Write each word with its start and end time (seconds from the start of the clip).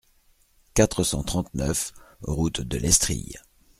quatre 0.73 1.03
cent 1.03 1.21
trente-neuf 1.21 1.93
route 2.23 2.59
de 2.61 2.79
Lestrilles 2.79 3.37